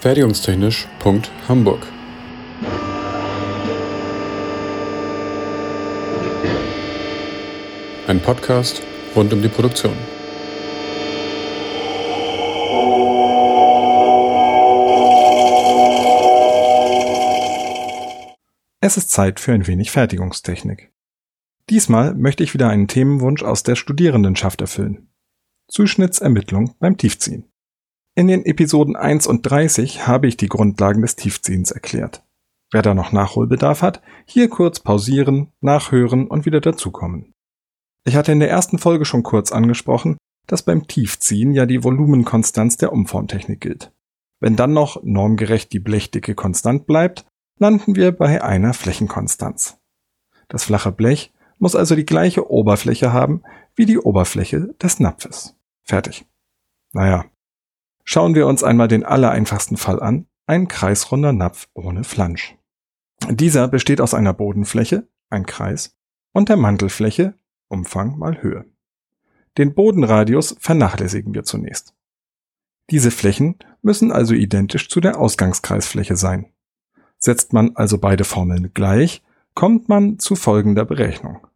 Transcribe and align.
Fertigungstechnisch.hamburg 0.00 1.86
Ein 8.06 8.20
Podcast 8.22 8.80
rund 9.14 9.30
um 9.34 9.42
die 9.42 9.48
Produktion. 9.48 9.92
Es 18.80 18.96
ist 18.96 19.10
Zeit 19.10 19.38
für 19.38 19.52
ein 19.52 19.66
wenig 19.66 19.90
Fertigungstechnik. 19.90 20.90
Diesmal 21.68 22.14
möchte 22.14 22.42
ich 22.42 22.54
wieder 22.54 22.70
einen 22.70 22.88
Themenwunsch 22.88 23.42
aus 23.42 23.64
der 23.64 23.76
Studierendenschaft 23.76 24.62
erfüllen. 24.62 25.10
Zuschnittsermittlung 25.68 26.74
beim 26.78 26.96
Tiefziehen. 26.96 27.49
In 28.14 28.28
den 28.28 28.44
Episoden 28.44 28.96
1 28.96 29.26
und 29.26 29.42
30 29.42 30.06
habe 30.06 30.26
ich 30.26 30.36
die 30.36 30.48
Grundlagen 30.48 31.02
des 31.02 31.16
Tiefziehens 31.16 31.70
erklärt. 31.70 32.24
Wer 32.72 32.82
da 32.82 32.94
noch 32.94 33.12
Nachholbedarf 33.12 33.82
hat, 33.82 34.02
hier 34.26 34.48
kurz 34.48 34.80
pausieren, 34.80 35.52
nachhören 35.60 36.26
und 36.26 36.46
wieder 36.46 36.60
dazukommen. 36.60 37.32
Ich 38.04 38.16
hatte 38.16 38.32
in 38.32 38.40
der 38.40 38.50
ersten 38.50 38.78
Folge 38.78 39.04
schon 39.04 39.22
kurz 39.22 39.52
angesprochen, 39.52 40.16
dass 40.46 40.64
beim 40.64 40.86
Tiefziehen 40.86 41.52
ja 41.52 41.66
die 41.66 41.84
Volumenkonstanz 41.84 42.76
der 42.76 42.92
Umformtechnik 42.92 43.60
gilt. 43.60 43.92
Wenn 44.40 44.56
dann 44.56 44.72
noch 44.72 45.02
normgerecht 45.02 45.72
die 45.72 45.80
Blechdicke 45.80 46.34
konstant 46.34 46.86
bleibt, 46.86 47.26
landen 47.58 47.94
wir 47.94 48.10
bei 48.12 48.42
einer 48.42 48.72
Flächenkonstanz. 48.72 49.78
Das 50.48 50.64
flache 50.64 50.92
Blech 50.92 51.32
muss 51.58 51.76
also 51.76 51.94
die 51.94 52.06
gleiche 52.06 52.50
Oberfläche 52.50 53.12
haben 53.12 53.42
wie 53.76 53.86
die 53.86 53.98
Oberfläche 53.98 54.74
des 54.82 54.98
Napfes. 54.98 55.56
Fertig. 55.84 56.26
Naja. 56.92 57.26
Schauen 58.04 58.34
wir 58.34 58.46
uns 58.46 58.62
einmal 58.62 58.88
den 58.88 59.04
allereinfachsten 59.04 59.76
Fall 59.76 60.00
an. 60.00 60.26
Ein 60.46 60.68
kreisrunder 60.68 61.32
Napf 61.32 61.68
ohne 61.74 62.04
Flansch. 62.04 62.56
Dieser 63.28 63.68
besteht 63.68 64.00
aus 64.00 64.14
einer 64.14 64.32
Bodenfläche, 64.32 65.06
ein 65.28 65.46
Kreis, 65.46 65.96
und 66.32 66.48
der 66.48 66.56
Mantelfläche, 66.56 67.34
Umfang 67.68 68.18
mal 68.18 68.42
Höhe. 68.42 68.64
Den 69.58 69.74
Bodenradius 69.74 70.56
vernachlässigen 70.58 71.34
wir 71.34 71.44
zunächst. 71.44 71.94
Diese 72.90 73.12
Flächen 73.12 73.56
müssen 73.82 74.10
also 74.10 74.34
identisch 74.34 74.88
zu 74.88 75.00
der 75.00 75.18
Ausgangskreisfläche 75.18 76.16
sein. 76.16 76.46
Setzt 77.18 77.52
man 77.52 77.76
also 77.76 77.98
beide 77.98 78.24
Formeln 78.24 78.72
gleich, 78.74 79.22
kommt 79.54 79.88
man 79.88 80.18
zu 80.18 80.34
folgender 80.34 80.84
Berechnung. 80.84 81.46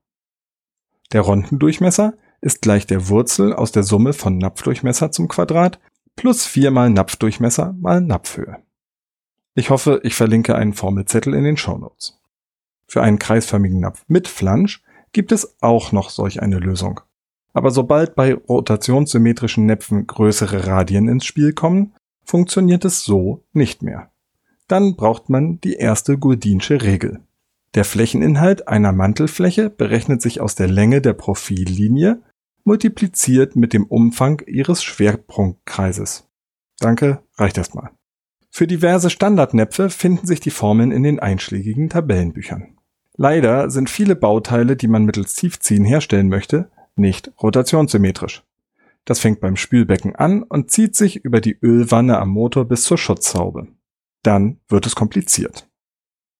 Der 1.12 1.22
Rondendurchmesser 1.22 2.14
ist 2.40 2.62
gleich 2.62 2.86
der 2.86 3.08
Wurzel 3.08 3.52
aus 3.52 3.72
der 3.72 3.82
Summe 3.82 4.12
von 4.12 4.38
Napfdurchmesser 4.38 5.10
zum 5.10 5.28
Quadrat 5.28 5.80
plus 6.16 6.46
4 6.46 6.70
mal 6.70 6.90
Napfdurchmesser 6.90 7.74
mal 7.78 8.00
Napfhöhe. 8.00 8.58
Ich 9.54 9.70
hoffe, 9.70 10.00
ich 10.02 10.14
verlinke 10.14 10.56
einen 10.56 10.72
Formelzettel 10.72 11.34
in 11.34 11.44
den 11.44 11.56
Shownotes. 11.56 12.20
Für 12.86 13.02
einen 13.02 13.18
kreisförmigen 13.18 13.80
Napf 13.80 14.04
mit 14.08 14.28
Flansch 14.28 14.82
gibt 15.12 15.32
es 15.32 15.56
auch 15.62 15.92
noch 15.92 16.10
solch 16.10 16.42
eine 16.42 16.58
Lösung. 16.58 17.00
Aber 17.52 17.70
sobald 17.70 18.16
bei 18.16 18.34
rotationssymmetrischen 18.34 19.64
Näpfen 19.64 20.06
größere 20.06 20.66
Radien 20.66 21.08
ins 21.08 21.24
Spiel 21.24 21.52
kommen, 21.52 21.94
funktioniert 22.24 22.84
es 22.84 23.04
so 23.04 23.44
nicht 23.52 23.82
mehr. 23.82 24.10
Dann 24.66 24.96
braucht 24.96 25.30
man 25.30 25.60
die 25.60 25.74
erste 25.74 26.18
Gurdinsche 26.18 26.82
Regel. 26.82 27.20
Der 27.74 27.84
Flächeninhalt 27.84 28.66
einer 28.68 28.92
Mantelfläche 28.92 29.70
berechnet 29.70 30.22
sich 30.22 30.40
aus 30.40 30.54
der 30.54 30.68
Länge 30.68 31.00
der 31.00 31.12
Profillinie 31.12 32.22
multipliziert 32.64 33.56
mit 33.56 33.72
dem 33.72 33.84
Umfang 33.86 34.42
ihres 34.46 34.82
Schwerpunktkreises. 34.82 36.28
Danke, 36.80 37.22
reicht 37.36 37.58
erstmal. 37.58 37.90
Für 38.50 38.66
diverse 38.66 39.10
Standardnäpfe 39.10 39.90
finden 39.90 40.26
sich 40.26 40.40
die 40.40 40.50
Formeln 40.50 40.90
in 40.90 41.02
den 41.02 41.18
einschlägigen 41.20 41.88
Tabellenbüchern. 41.88 42.78
Leider 43.16 43.70
sind 43.70 43.90
viele 43.90 44.16
Bauteile, 44.16 44.76
die 44.76 44.88
man 44.88 45.04
mittels 45.04 45.34
Tiefziehen 45.34 45.84
herstellen 45.84 46.28
möchte, 46.28 46.70
nicht 46.96 47.32
rotationssymmetrisch. 47.42 48.44
Das 49.04 49.20
fängt 49.20 49.40
beim 49.40 49.56
Spülbecken 49.56 50.16
an 50.16 50.42
und 50.42 50.70
zieht 50.70 50.96
sich 50.96 51.24
über 51.24 51.40
die 51.40 51.58
Ölwanne 51.60 52.18
am 52.18 52.30
Motor 52.30 52.64
bis 52.64 52.84
zur 52.84 52.96
Schutzhaube. 52.96 53.68
Dann 54.22 54.60
wird 54.68 54.86
es 54.86 54.94
kompliziert. 54.94 55.68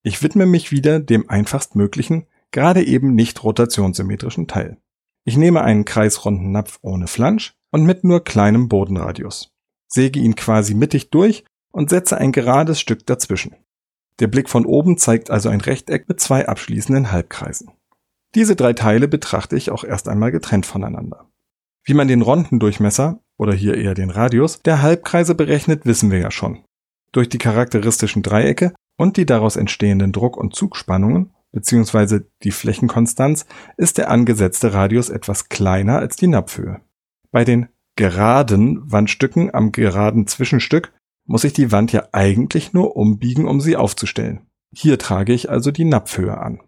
Ich 0.03 0.23
widme 0.23 0.47
mich 0.47 0.71
wieder 0.71 1.01
dem 1.01 1.29
einfachst 1.29 1.77
möglichen, 1.77 2.27
gerade 2.51 2.85
eben 2.85 3.15
nicht 3.15 3.43
rotationssymmetrischen 3.43 4.47
Teil. 4.47 4.79
Ich 5.25 5.37
nehme 5.37 5.63
einen 5.63 5.85
kreisrunden 5.85 6.53
Napf 6.53 6.79
ohne 6.83 7.07
Flansch 7.07 7.55
und 7.71 7.85
mit 7.85 8.05
nur 8.05 8.23
kleinem 8.23 8.69
Bodenradius, 8.69 9.53
säge 9.89 10.21
ihn 10.21 10.35
quasi 10.35 10.75
mittig 10.75 11.11
durch 11.11 11.45
und 11.73 11.91
setze 11.91 12.19
ein 12.19 12.31
gerades 12.31 12.79
Stück 12.79 13.07
dazwischen. 13.07 13.57
Der 14.21 14.29
Blick 14.29 14.49
von 14.49 14.67
oben 14.67 14.97
zeigt 14.99 15.31
also 15.31 15.49
ein 15.49 15.61
Rechteck 15.61 16.09
mit 16.09 16.21
zwei 16.21 16.47
abschließenden 16.47 17.11
Halbkreisen. 17.11 17.73
Diese 18.35 18.55
drei 18.55 18.73
Teile 18.75 19.09
betrachte 19.09 19.57
ich 19.57 19.71
auch 19.71 19.83
erst 19.83 20.09
einmal 20.09 20.31
getrennt 20.31 20.67
voneinander. 20.67 21.31
Wie 21.85 21.95
man 21.95 22.09
den 22.09 22.23
Rondendurchmesser 22.23 23.21
oder 23.37 23.55
hier 23.55 23.77
eher 23.77 23.95
den 23.95 24.11
Radius 24.11 24.61
der 24.63 24.83
Halbkreise 24.83 25.35
berechnet, 25.35 25.87
wissen 25.87 26.11
wir 26.11 26.19
ja 26.19 26.31
schon. 26.31 26.65
Durch 27.13 27.29
die 27.29 27.39
charakteristischen 27.39 28.23
Dreiecke 28.23 28.75
und 28.97 29.17
die 29.17 29.27
daraus 29.27 29.57
entstehenden 29.57 30.13
Druck- 30.13 30.37
und 30.37 30.55
Zugspannungen 30.55 31.35
bzw. 31.55 32.21
die 32.43 32.51
Flächenkonstanz 32.51 33.47
ist 33.77 33.99
der 33.99 34.11
angesetzte 34.11 34.75
Radius 34.75 35.09
etwas 35.09 35.49
kleiner 35.49 35.99
als 35.99 36.17
die 36.17 36.27
Napfhöhe. 36.27 36.81
Bei 37.31 37.45
den 37.45 37.69
geraden 37.97 38.81
Wandstücken 38.91 39.55
am 39.55 39.73
geraden 39.73 40.27
Zwischenstück 40.27 40.93
muss 41.27 41.45
ich 41.45 41.53
die 41.53 41.73
Wand 41.73 41.93
ja 41.93 42.09
eigentlich 42.13 42.73
nur 42.73 42.97
umbiegen, 42.97 43.47
um 43.47 43.61
sie 43.61 43.77
aufzustellen. 43.77 44.43
Hier 44.75 44.99
trage 44.99 45.33
ich 45.33 45.49
also 45.49 45.71
die 45.71 45.85
Napfhöhe 45.85 46.37
an. 46.37 46.61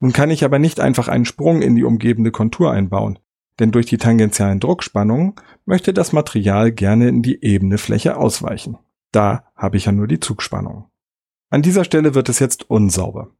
Nun 0.00 0.12
kann 0.12 0.30
ich 0.30 0.44
aber 0.44 0.58
nicht 0.58 0.80
einfach 0.80 1.08
einen 1.08 1.24
Sprung 1.24 1.62
in 1.62 1.74
die 1.74 1.84
umgebende 1.84 2.30
Kontur 2.30 2.72
einbauen, 2.72 3.18
denn 3.58 3.70
durch 3.70 3.86
die 3.86 3.96
tangentialen 3.96 4.60
Druckspannungen 4.60 5.34
möchte 5.64 5.94
das 5.94 6.12
Material 6.12 6.72
gerne 6.72 7.08
in 7.08 7.22
die 7.22 7.42
ebene 7.42 7.78
Fläche 7.78 8.16
ausweichen. 8.16 8.76
Da 9.12 9.44
habe 9.54 9.78
ich 9.78 9.86
ja 9.86 9.92
nur 9.92 10.08
die 10.08 10.20
Zugspannung. 10.20 10.90
An 11.48 11.62
dieser 11.62 11.84
Stelle 11.84 12.14
wird 12.14 12.28
es 12.28 12.40
jetzt 12.40 12.68
unsauber. 12.68 13.30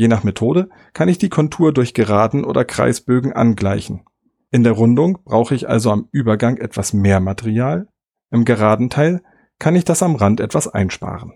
Je 0.00 0.08
nach 0.08 0.24
Methode 0.24 0.70
kann 0.94 1.10
ich 1.10 1.18
die 1.18 1.28
Kontur 1.28 1.74
durch 1.74 1.92
Geraden 1.92 2.42
oder 2.44 2.64
Kreisbögen 2.64 3.34
angleichen. 3.34 4.06
In 4.50 4.64
der 4.64 4.72
Rundung 4.72 5.18
brauche 5.26 5.54
ich 5.54 5.68
also 5.68 5.90
am 5.90 6.08
Übergang 6.10 6.56
etwas 6.56 6.94
mehr 6.94 7.20
Material, 7.20 7.86
im 8.30 8.46
geraden 8.46 8.88
Teil 8.88 9.22
kann 9.58 9.76
ich 9.76 9.84
das 9.84 10.02
am 10.02 10.14
Rand 10.14 10.40
etwas 10.40 10.68
einsparen. 10.68 11.34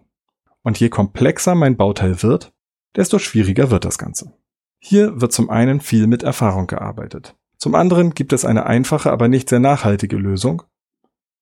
Und 0.62 0.80
je 0.80 0.88
komplexer 0.88 1.54
mein 1.54 1.76
Bauteil 1.76 2.22
wird, 2.22 2.54
desto 2.96 3.18
schwieriger 3.18 3.70
wird 3.70 3.84
das 3.84 3.98
Ganze. 3.98 4.32
Hier 4.78 5.20
wird 5.20 5.34
zum 5.34 5.50
einen 5.50 5.80
viel 5.80 6.06
mit 6.06 6.22
Erfahrung 6.22 6.66
gearbeitet. 6.66 7.36
Zum 7.58 7.74
anderen 7.74 8.14
gibt 8.14 8.32
es 8.32 8.46
eine 8.46 8.64
einfache, 8.64 9.12
aber 9.12 9.28
nicht 9.28 9.50
sehr 9.50 9.60
nachhaltige 9.60 10.16
Lösung. 10.16 10.62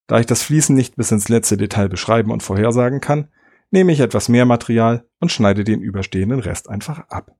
Da 0.09 0.19
ich 0.19 0.27
das 0.27 0.43
Fließen 0.43 0.75
nicht 0.75 0.97
bis 0.97 1.13
ins 1.13 1.29
letzte 1.29 1.57
Detail 1.57 1.89
beschreiben 1.89 2.33
und 2.33 2.43
vorhersagen 2.43 3.01
kann, 3.01 3.29
nehme 3.73 3.93
ich 3.93 4.01
etwas 4.01 4.29
mehr 4.29 4.45
Material 4.45 5.05
und 5.19 5.33
schneide 5.33 5.65
den 5.65 5.83
überstehenden 5.83 6.41
Rest 6.41 6.69
einfach 6.69 7.09
ab. 7.09 7.35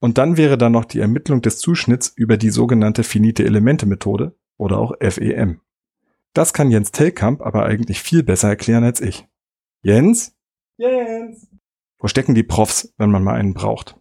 Und 0.00 0.18
dann 0.18 0.36
wäre 0.36 0.56
da 0.56 0.70
noch 0.70 0.84
die 0.84 1.00
Ermittlung 1.00 1.42
des 1.42 1.58
Zuschnitts 1.58 2.08
über 2.08 2.36
die 2.36 2.50
sogenannte 2.50 3.04
finite 3.04 3.44
Elemente 3.44 3.86
Methode 3.86 4.36
oder 4.56 4.78
auch 4.78 4.94
FEM. 5.00 5.60
Das 6.32 6.52
kann 6.52 6.70
Jens 6.70 6.92
Telkamp 6.92 7.42
aber 7.42 7.64
eigentlich 7.64 8.02
viel 8.02 8.22
besser 8.22 8.48
erklären 8.48 8.84
als 8.84 9.00
ich. 9.00 9.26
Jens? 9.82 10.36
Jens! 10.76 11.48
Wo 11.98 12.08
stecken 12.08 12.34
die 12.34 12.42
Profs, 12.42 12.92
wenn 12.98 13.10
man 13.10 13.22
mal 13.22 13.34
einen 13.34 13.54
braucht? 13.54 13.96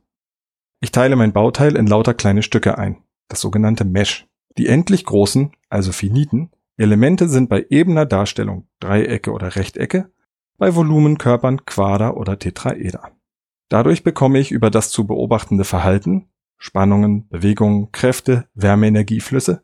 Ich 0.82 0.92
teile 0.92 1.16
mein 1.16 1.32
Bauteil 1.32 1.76
in 1.78 1.88
lauter 1.88 2.14
kleine 2.14 2.44
Stücke 2.44 2.78
ein, 2.78 3.04
das 3.30 3.40
sogenannte 3.40 3.86
Mesh. 3.86 4.28
Die 4.58 4.68
endlich 4.68 5.06
großen, 5.06 5.52
also 5.70 5.92
finiten, 5.92 6.52
Elemente 6.76 7.30
sind 7.30 7.50
bei 7.50 7.66
ebener 7.70 8.06
Darstellung 8.06 8.68
Dreiecke 8.80 9.32
oder 9.32 9.56
Rechtecke, 9.56 10.12
bei 10.64 10.76
Volumenkörpern 10.76 11.66
Quader 11.66 12.16
oder 12.16 12.40
Tetraeder. 12.40 13.12
Dadurch 13.68 14.02
bekomme 14.02 14.40
ich 14.40 14.50
über 14.50 14.70
das 14.70 14.92
zu 14.92 15.06
beobachtende 15.06 15.66
Verhalten, 15.66 16.30
Spannungen, 16.58 17.28
Bewegungen, 17.28 17.92
Kräfte, 17.92 18.48
Wärmeenergieflüsse 18.54 19.62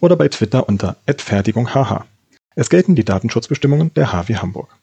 oder 0.00 0.16
bei 0.16 0.28
Twitter 0.28 0.68
unter 0.68 0.96
@fertigunghh. 1.06 2.04
Es 2.54 2.68
gelten 2.68 2.94
die 2.94 3.04
Datenschutzbestimmungen 3.04 3.94
der 3.94 4.12
HW 4.12 4.36
Hamburg. 4.36 4.79